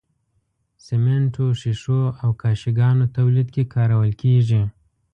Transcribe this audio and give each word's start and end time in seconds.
سمنټو، 0.85 1.45
ښيښو 1.61 2.01
او 2.21 2.29
کاشي 2.41 2.71
ګانو 2.79 3.05
تولید 3.17 3.47
کې 3.55 3.63
کارول 3.73 4.11
کیږي. 4.21 4.61